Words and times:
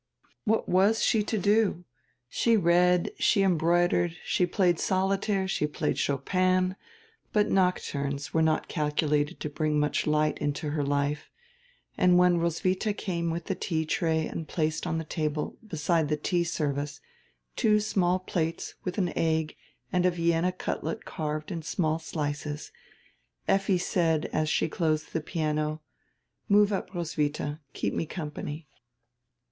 What 0.45 0.67
was 0.67 1.03
she 1.03 1.21
to 1.25 1.37
do! 1.37 1.85
She 2.27 2.57
read, 2.57 3.11
she 3.19 3.43
embroidered, 3.43 4.17
she 4.25 4.47
played 4.47 4.79
solitaire, 4.79 5.47
she 5.47 5.67
played 5.67 5.99
Chopin, 5.99 6.75
but 7.31 7.51
nocturnes 7.51 8.33
were 8.33 8.41
not 8.41 8.67
calculated 8.67 9.39
to 9.41 9.47
bring 9.47 9.79
much 9.79 10.07
light 10.07 10.39
into 10.39 10.71
her 10.71 10.83
life, 10.83 11.29
and 11.99 12.17
when 12.17 12.39
Roswitha 12.39 12.93
came 12.93 13.29
with 13.29 13.45
the 13.45 13.53
tea 13.53 13.85
tray 13.85 14.25
and 14.25 14.47
placed 14.47 14.87
on 14.87 14.97
die 14.97 15.03
table, 15.07 15.59
beside 15.67 16.09
the 16.09 16.17
tea 16.17 16.43
service, 16.45 16.99
two 17.55 17.79
small 17.79 18.17
plates 18.17 18.73
with 18.83 18.97
an 18.97 19.15
egg 19.15 19.55
and 19.93 20.03
a 20.07 20.09
Vienna 20.09 20.51
cutlet 20.51 21.05
carved 21.05 21.51
in 21.51 21.61
small 21.61 21.99
slices, 21.99 22.71
Effi 23.47 23.77
said, 23.77 24.25
as 24.33 24.49
she 24.49 24.67
closed 24.67 25.13
die 25.13 25.19
piano: 25.23 25.79
"Move 26.49 26.73
up, 26.73 26.91
Roswitha. 26.95 27.59
Keep 27.73 27.93
me 27.93 28.07
company." 28.07 28.67